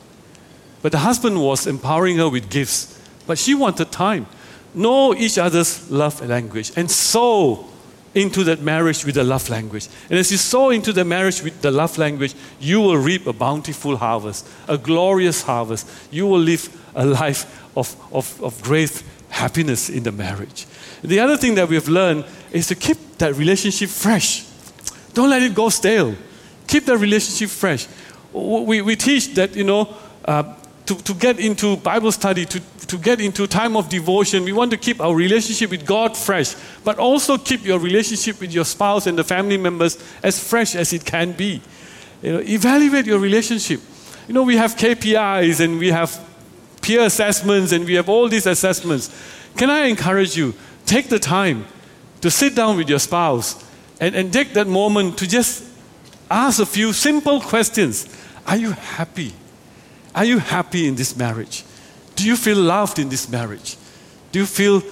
[0.82, 4.28] But the husband was empowering her with gifts, but she wanted time.
[4.74, 7.68] Know each other's love language and sow
[8.14, 9.88] into that marriage with the love language.
[10.10, 13.34] And as you sow into the marriage with the love language, you will reap a
[13.34, 15.90] bountiful harvest, a glorious harvest.
[16.12, 20.65] You will live a life of, of, of great happiness in the marriage.
[21.04, 24.45] The other thing that we've learned is to keep that relationship fresh.
[25.13, 26.15] Don't let it go stale.
[26.67, 27.88] Keep that relationship fresh.
[28.34, 29.93] We, we teach that, you know,
[30.25, 34.51] uh, to, to get into Bible study, to, to get into time of devotion, we
[34.51, 38.65] want to keep our relationship with God fresh, but also keep your relationship with your
[38.65, 41.62] spouse and the family members as fresh as it can be.
[42.21, 43.80] You know, evaluate your relationship.
[44.27, 46.12] You know, we have KPIs and we have
[46.91, 49.10] peer assessments, and we have all these assessments.
[49.56, 50.54] Can I encourage you?
[50.86, 51.65] Take the time
[52.19, 53.63] to sit down with your spouse
[54.01, 55.63] and, and take that moment to just
[56.30, 58.10] ask a few simple questions.
[58.45, 59.32] Are you happy?
[60.13, 61.63] Are you happy in this marriage?
[62.17, 63.77] Do you feel loved in this marriage?
[64.34, 64.84] Do you feel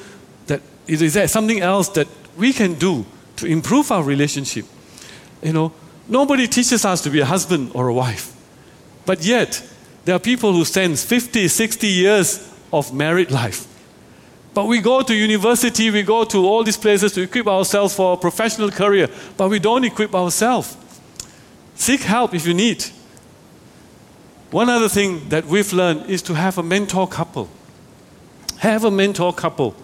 [0.47, 2.07] that is there something else that
[2.37, 4.65] we can do to improve our relationship?
[5.43, 5.73] You know,
[6.07, 8.33] nobody teaches us to be a husband or a wife.
[9.05, 9.61] But yet,
[10.05, 13.67] there are people who spend 50, 60 years of married life.
[14.53, 18.13] But we go to university, we go to all these places to equip ourselves for
[18.13, 19.07] a professional career,
[19.37, 20.75] but we don't equip ourselves.
[21.75, 22.83] Seek help if you need.
[24.51, 27.49] One other thing that we've learned is to have a mentor couple.
[28.57, 29.75] Have a mentor couple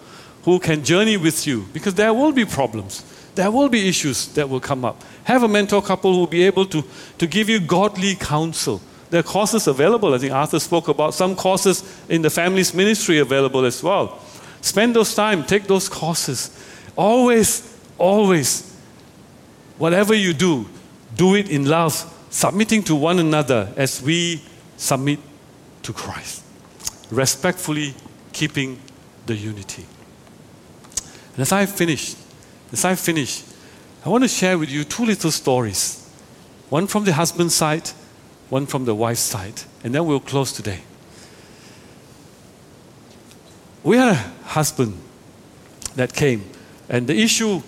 [0.42, 3.04] who can journey with you because there will be problems.
[3.36, 5.02] There will be issues that will come up.
[5.24, 6.82] Have a mentor couple who will be able to,
[7.18, 8.80] to give you godly counsel.
[9.10, 10.14] There are courses available.
[10.14, 14.20] I think Arthur spoke about some courses in the family's ministry available as well.
[14.60, 16.50] Spend those time, take those courses.
[16.96, 18.76] Always, always,
[19.78, 20.66] whatever you do,
[21.14, 21.94] do it in love,
[22.30, 24.42] submitting to one another as we
[24.76, 25.20] submit
[25.82, 26.42] to Christ.
[27.10, 27.94] Respectfully
[28.32, 28.78] keeping
[29.26, 29.86] the unity.
[31.34, 32.16] And as I finish,
[32.72, 33.42] as I finish,
[34.04, 36.02] I want to share with you two little stories.
[36.70, 37.90] One from the husband's side,
[38.48, 39.62] one from the wife's side.
[39.82, 40.80] And then we'll close today.
[43.82, 44.98] We had a husband
[45.94, 46.44] that came,
[46.88, 47.62] and the issue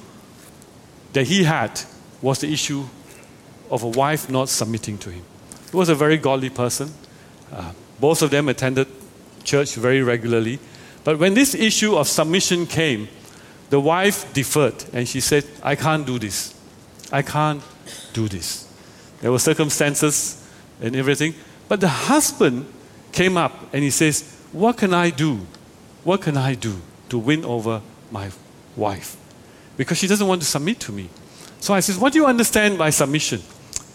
[1.12, 1.80] that he had
[2.20, 2.84] was the issue
[3.70, 5.24] of a wife not submitting to him.
[5.70, 6.90] He was a very godly person.
[7.52, 8.88] Uh, both of them attended
[9.44, 10.58] church very regularly.
[11.04, 13.08] But when this issue of submission came,
[13.70, 16.54] the wife deferred and she said, I can't do this.
[17.12, 17.62] I can't
[18.12, 18.66] do this.
[19.20, 20.47] There were circumstances
[20.80, 21.34] and everything.
[21.68, 22.66] But the husband
[23.12, 25.40] came up and he says, What can I do?
[26.04, 26.76] What can I do
[27.10, 28.30] to win over my
[28.76, 29.16] wife?
[29.76, 31.08] Because she doesn't want to submit to me.
[31.60, 33.42] So I says, What do you understand by submission?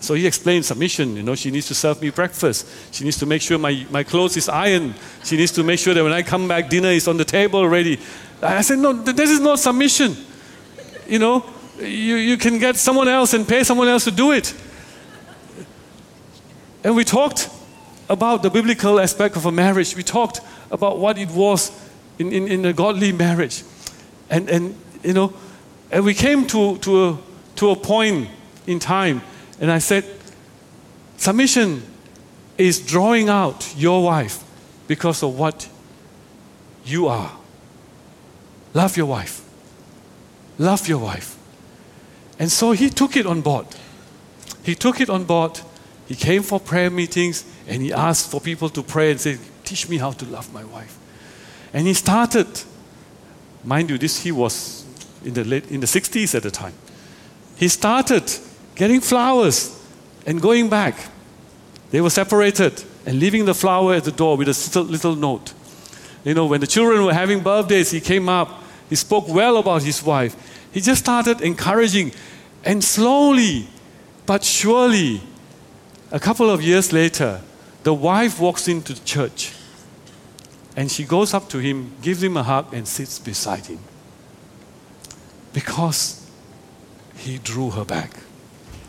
[0.04, 1.16] So he explained submission.
[1.16, 2.68] You know, she needs to serve me breakfast.
[2.94, 4.96] She needs to make sure my, my clothes is ironed.
[5.24, 7.60] She needs to make sure that when I come back, dinner is on the table
[7.60, 8.00] already.
[8.42, 10.18] I said, no, this is not submission.
[11.08, 11.46] You know,
[11.80, 14.54] you, you can get someone else and pay someone else to do it.
[16.84, 17.50] And we talked
[18.10, 19.96] about the biblical aspect of a marriage.
[19.96, 21.72] We talked about what it was
[22.20, 23.64] in, in, in a godly marriage.
[24.30, 25.34] And, and, you know,
[25.92, 27.18] and we came to, to, a,
[27.58, 28.30] to a point
[28.68, 29.22] in time
[29.60, 30.04] and I said,
[31.18, 31.84] submission
[32.58, 34.44] is drawing out your wife
[34.88, 35.70] because of what
[36.86, 37.32] you are.
[38.74, 39.42] Love your wife.
[40.58, 41.38] Love your wife.
[42.40, 43.68] And so he took it on board.
[44.64, 45.62] He took it on board.
[46.08, 49.88] He came for prayer meetings and he asked for people to pray and say, Teach
[49.88, 50.98] me how to love my wife.
[51.74, 52.48] And he started,
[53.64, 54.86] mind you, this he was
[55.24, 56.74] in the late in the 60s at the time.
[57.56, 58.30] He started
[58.76, 59.80] getting flowers
[60.26, 60.96] and going back.
[61.92, 65.54] They were separated and leaving the flower at the door with a little, little note.
[66.24, 69.84] You know, when the children were having birthdays, he came up, he spoke well about
[69.84, 70.36] his wife.
[70.72, 72.14] He just started encouraging,
[72.64, 73.68] and slowly
[74.26, 75.22] but surely,
[76.14, 77.42] a couple of years later,
[77.82, 79.54] the wife walks into the church
[80.76, 83.80] and she goes up to him, gives him a hug, and sits beside him.
[85.54, 86.28] Because
[87.18, 88.12] he drew her back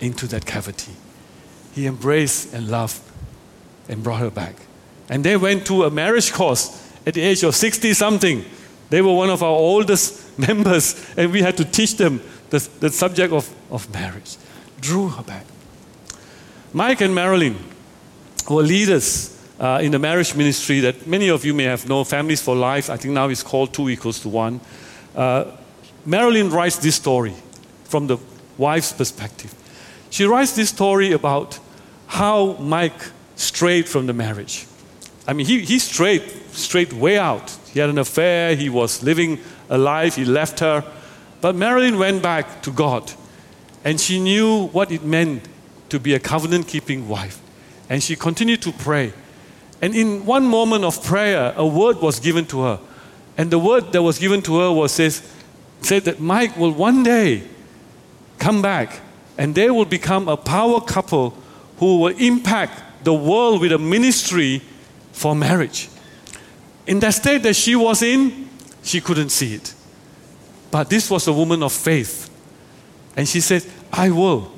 [0.01, 0.93] into that cavity.
[1.75, 3.03] He embraced and loved
[3.89, 4.57] and brought her back.
[5.09, 8.45] And they went to a marriage course at the age of 60 something.
[8.89, 12.91] They were one of our oldest members, and we had to teach them the, the
[12.91, 14.37] subject of, of marriage.
[14.81, 15.45] Drew her back.
[16.77, 17.57] Mike and Marilyn
[18.51, 22.43] were leaders uh, in the marriage ministry that many of you may have known, Families
[22.43, 22.91] for Life.
[22.91, 24.61] I think now it's called Two Equals to One.
[25.15, 25.53] Uh,
[26.05, 27.33] Marilyn writes this story
[27.85, 28.19] from the
[28.59, 29.55] wife's perspective.
[30.11, 31.61] She writes this story about
[32.09, 33.01] how Mike
[33.37, 34.67] strayed from the marriage.
[35.29, 37.57] I mean, he, he strayed, strayed way out.
[37.73, 39.39] He had an affair, he was living
[39.71, 40.85] a life, he left her.
[41.41, 43.13] But Marilyn went back to God,
[43.85, 45.47] and she knew what it meant
[45.89, 47.41] to be a covenant keeping wife.
[47.89, 49.13] And she continued to pray.
[49.83, 52.81] And in one moment of prayer, a word was given to her.
[53.37, 55.23] And the word that was given to her was says,
[55.83, 57.43] said that Mike will one day
[58.39, 59.01] come back
[59.37, 61.37] and they will become a power couple
[61.79, 64.63] who will impact the world with a ministry
[65.13, 65.89] for marriage.
[66.87, 68.49] In that state that she was in,
[68.83, 69.75] she couldn't see it.
[70.71, 72.31] But this was a woman of faith.
[73.17, 74.54] And she said, I will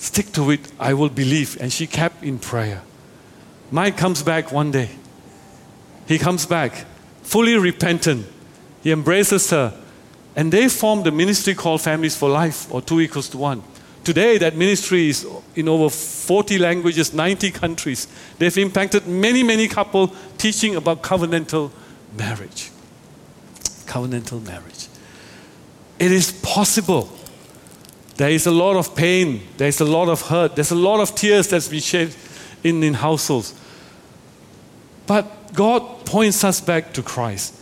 [0.00, 1.60] stick to it, I will believe.
[1.60, 2.82] And she kept in prayer.
[3.70, 4.90] Mike comes back one day.
[6.08, 6.86] He comes back
[7.22, 8.26] fully repentant.
[8.82, 9.72] He embraces her
[10.36, 13.62] And they formed a ministry called Families for Life, or Two Equals to One.
[14.04, 18.08] Today, that ministry is in over 40 languages, 90 countries.
[18.38, 21.70] They've impacted many, many couples teaching about covenantal
[22.16, 22.70] marriage.
[23.86, 24.86] Covenantal marriage.
[25.98, 27.10] It is possible.
[28.20, 31.14] There is a lot of pain, there's a lot of hurt, there's a lot of
[31.14, 32.14] tears that's been shed
[32.62, 33.54] in, in households.
[35.06, 37.58] But God points us back to Christ.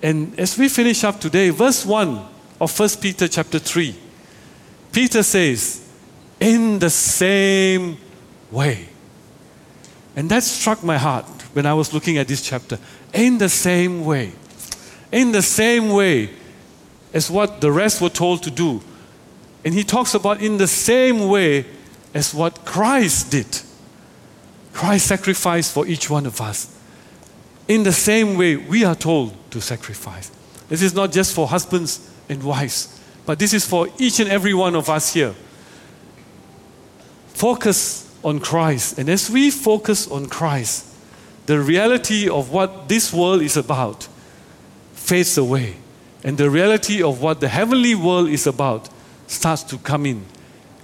[0.00, 2.24] And as we finish up today, verse 1
[2.60, 3.96] of 1 Peter chapter 3,
[4.92, 5.84] Peter says,
[6.38, 7.96] in the same
[8.52, 8.88] way.
[10.14, 12.78] And that struck my heart when I was looking at this chapter.
[13.12, 14.34] In the same way.
[15.10, 16.30] In the same way
[17.12, 18.80] as what the rest were told to do.
[19.64, 21.64] And he talks about in the same way
[22.12, 23.60] as what Christ did.
[24.72, 26.78] Christ sacrificed for each one of us
[27.68, 30.30] in the same way we are told to sacrifice.
[30.68, 34.52] This is not just for husbands and wives, but this is for each and every
[34.54, 35.34] one of us here.
[37.28, 38.98] Focus on Christ.
[38.98, 40.86] And as we focus on Christ,
[41.46, 44.08] the reality of what this world is about
[44.92, 45.76] fades away.
[46.22, 48.88] And the reality of what the heavenly world is about
[49.34, 50.24] starts to come in.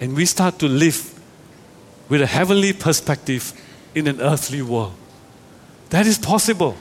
[0.01, 1.18] And we start to live
[2.09, 3.53] with a heavenly perspective
[3.94, 4.94] in an earthly world.
[5.90, 6.76] That is possible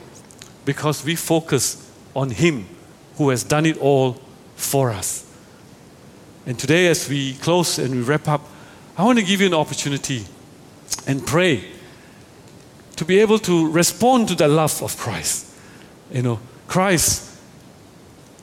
[0.65, 2.67] because we focus on Him
[3.15, 4.17] who has done it all
[4.55, 5.25] for us.
[6.45, 8.41] And today, as we close and we wrap up,
[8.97, 10.25] I want to give you an opportunity
[11.07, 11.63] and pray
[12.95, 15.55] to be able to respond to the love of Christ.
[16.11, 17.37] You know, Christ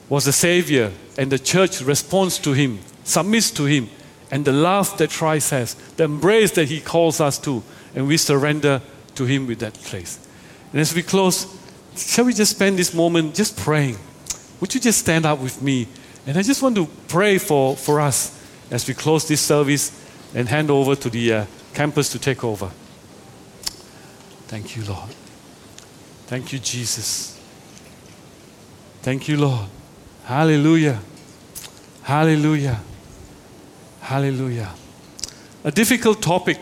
[0.09, 3.89] was the Savior, and the church responds to Him, submits to Him,
[4.31, 7.63] and the love that Christ has, the embrace that He calls us to,
[7.95, 8.83] and we surrender
[9.15, 10.19] to Him with that place.
[10.73, 11.47] And as we close,
[11.97, 13.97] shall we just spend this moment just praying?
[14.61, 15.89] Would you just stand up with me?
[16.27, 18.33] And I just want to pray for, for us
[18.71, 19.93] as we close this service
[20.35, 22.71] and hand over to the uh, campus to take over.
[24.49, 25.11] Thank you, Lord.
[26.27, 27.41] Thank you, Jesus.
[29.03, 29.69] Thank you, Lord.
[30.25, 31.01] Hallelujah.
[32.03, 32.81] Hallelujah.
[34.07, 34.73] Hallelujah.
[35.65, 36.61] A difficult topic.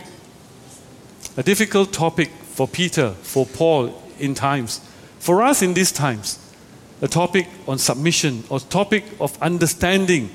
[1.37, 4.81] A difficult topic for Peter, for Paul in times.
[5.19, 6.39] For us in these times,
[7.03, 10.31] a topic on submission, a topic of understanding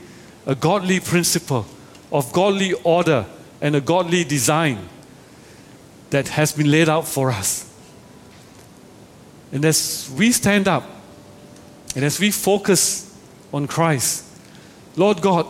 [0.46, 1.66] a godly principle,
[2.12, 3.26] of godly order,
[3.60, 4.78] and a godly design
[6.12, 7.68] that has been laid out for us.
[9.52, 10.84] And as we stand up
[11.96, 13.18] and as we focus
[13.52, 14.26] on Christ,
[14.96, 15.48] Lord God,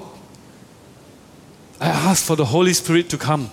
[1.80, 3.52] I ask for the Holy Spirit to come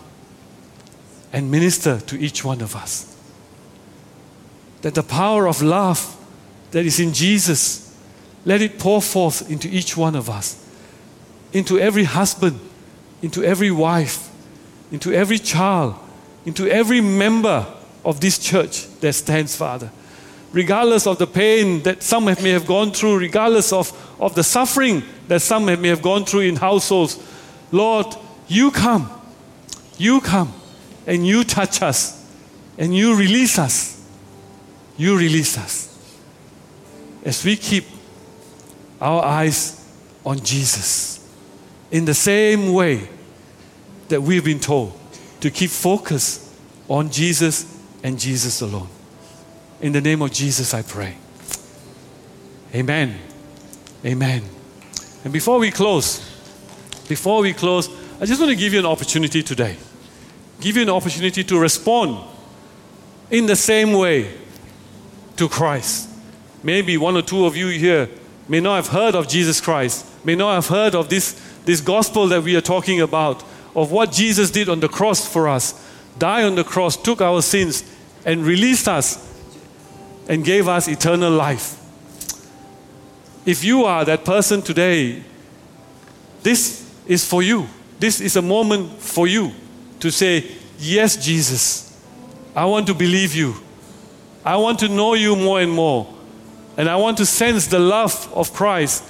[1.32, 3.16] and minister to each one of us.
[4.82, 6.16] That the power of love
[6.72, 7.96] that is in Jesus,
[8.44, 10.64] let it pour forth into each one of us,
[11.52, 12.58] into every husband,
[13.22, 14.30] into every wife,
[14.90, 15.94] into every child,
[16.44, 17.66] into every member
[18.04, 19.90] of this church that stands, Father.
[20.52, 25.02] Regardless of the pain that some may have gone through, regardless of, of the suffering
[25.28, 27.18] that some may have gone through in households,
[27.72, 28.06] Lord,
[28.48, 29.10] you come.
[29.98, 30.52] You come
[31.06, 32.24] and you touch us
[32.78, 34.04] and you release us.
[34.96, 35.92] You release us.
[37.24, 37.84] As we keep
[39.00, 39.84] our eyes
[40.24, 41.26] on Jesus
[41.90, 43.08] in the same way
[44.08, 44.98] that we've been told
[45.40, 46.42] to keep focus
[46.88, 48.88] on Jesus and Jesus alone.
[49.80, 51.16] In the name of Jesus, I pray.
[52.74, 53.18] Amen.
[54.04, 54.42] Amen.
[55.24, 56.35] And before we close,
[57.08, 57.88] before we close,
[58.20, 59.76] I just want to give you an opportunity today
[60.60, 62.18] give you an opportunity to respond
[63.30, 64.32] in the same way
[65.36, 66.08] to Christ.
[66.62, 68.08] Maybe one or two of you here
[68.48, 71.32] may not have heard of Jesus Christ, may not have heard of this,
[71.64, 73.42] this gospel that we are talking about,
[73.74, 75.74] of what Jesus did on the cross for us,
[76.18, 77.84] died on the cross, took our sins,
[78.24, 79.22] and released us
[80.28, 81.82] and gave us eternal life.
[83.44, 85.22] If you are that person today,
[86.42, 87.66] this is for you.
[87.98, 89.52] This is a moment for you
[90.00, 90.44] to say,
[90.78, 91.98] Yes, Jesus,
[92.54, 93.54] I want to believe you.
[94.44, 96.12] I want to know you more and more.
[96.76, 99.02] And I want to sense the love of Christ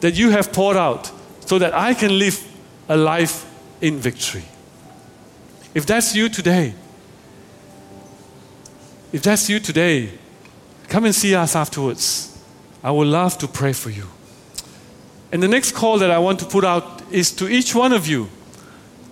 [0.00, 1.10] that you have poured out
[1.46, 2.44] so that I can live
[2.88, 3.46] a life
[3.80, 4.44] in victory.
[5.74, 6.74] If that's you today,
[9.12, 10.10] if that's you today,
[10.88, 12.38] come and see us afterwards.
[12.82, 14.06] I would love to pray for you.
[15.30, 18.06] And the next call that I want to put out is to each one of
[18.06, 18.28] you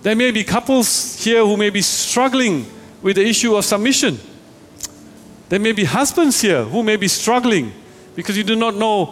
[0.07, 2.65] there may be couples here who may be struggling
[3.01, 4.17] with the issue of submission.
[5.49, 7.73] There may be husbands here who may be struggling
[8.15, 9.05] because you do not know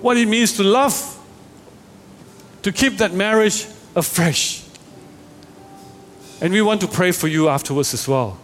[0.00, 1.18] what it means to love,
[2.62, 4.64] to keep that marriage afresh.
[6.40, 8.38] And we want to pray for you afterwards as well.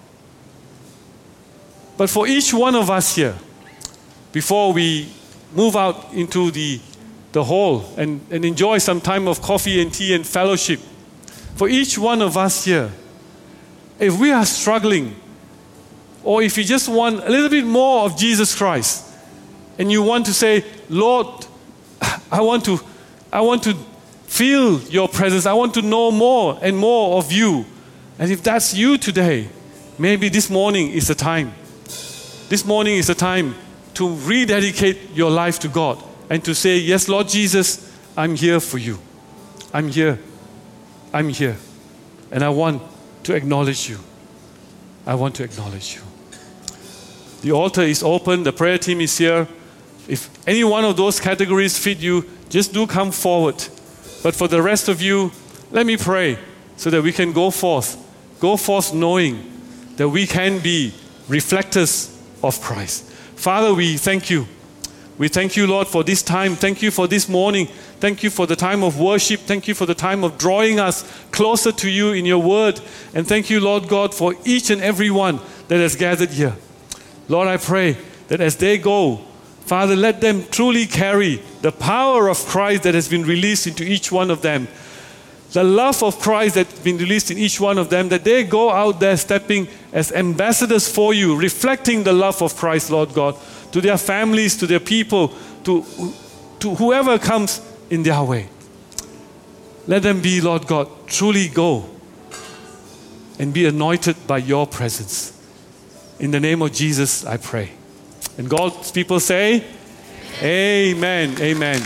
[1.96, 3.34] But for each one of us here,
[4.32, 5.12] before we
[5.52, 6.80] move out into the,
[7.32, 10.80] the hall and, and enjoy some time of coffee and tea and fellowship,
[11.56, 12.90] for each one of us here,
[13.98, 15.14] if we are struggling,
[16.22, 19.04] or if you just want a little bit more of Jesus Christ,
[19.78, 21.46] and you want to say, Lord,
[22.32, 22.80] I want to,
[23.32, 23.74] I want to
[24.26, 25.46] feel your presence.
[25.46, 27.64] I want to know more and more of you.
[28.18, 29.48] And if that's you today,
[29.98, 31.52] maybe this morning is the time.
[32.48, 33.54] This morning is the time
[33.94, 38.78] to rededicate your life to God and to say, Yes, Lord Jesus, I'm here for
[38.78, 38.98] you.
[39.72, 40.18] I'm here.
[41.12, 41.56] I'm here.
[42.30, 42.82] And I want
[43.24, 43.98] to acknowledge you.
[45.06, 46.02] I want to acknowledge you.
[47.40, 49.46] The altar is open, the prayer team is here.
[50.08, 53.56] If any one of those categories fit you, just do come forward.
[54.22, 55.30] But for the rest of you,
[55.70, 56.38] let me pray
[56.76, 57.96] so that we can go forth.
[58.40, 59.50] Go forth knowing
[59.96, 60.92] that we can be
[61.28, 63.04] reflectors of Christ.
[63.36, 64.46] Father, we thank you.
[65.18, 66.54] We thank you, Lord, for this time.
[66.54, 67.66] Thank you for this morning.
[67.98, 69.40] Thank you for the time of worship.
[69.40, 71.02] Thank you for the time of drawing us
[71.32, 72.80] closer to you in your word.
[73.14, 76.54] And thank you, Lord God, for each and every one that has gathered here.
[77.28, 77.96] Lord, I pray
[78.28, 79.16] that as they go,
[79.66, 84.12] Father, let them truly carry the power of Christ that has been released into each
[84.12, 84.68] one of them.
[85.52, 88.70] The love of Christ that's been released in each one of them, that they go
[88.70, 93.34] out there stepping as ambassadors for you, reflecting the love of Christ, Lord God,
[93.72, 95.32] to their families, to their people,
[95.64, 95.84] to,
[96.60, 97.60] to whoever comes
[97.90, 98.48] in their way.
[99.86, 101.88] Let them be, Lord God, truly go
[103.38, 105.34] and be anointed by your presence.
[106.18, 107.70] In the name of Jesus, I pray.
[108.36, 109.64] And God's people say,
[110.42, 111.40] Amen.
[111.40, 111.82] Amen.